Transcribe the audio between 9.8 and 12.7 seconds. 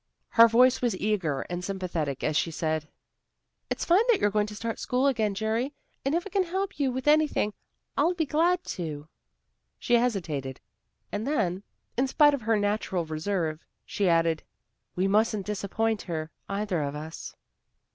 hesitated, and then, in spite of her